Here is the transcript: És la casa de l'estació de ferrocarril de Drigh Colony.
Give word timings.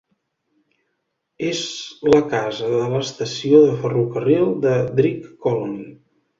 És 1.49 1.61
la 2.15 2.23
casa 2.33 2.71
de 2.73 2.81
l'estació 2.95 3.61
de 3.69 3.77
ferrocarril 3.85 4.51
de 4.67 4.77
Drigh 5.01 5.33
Colony. 5.47 5.81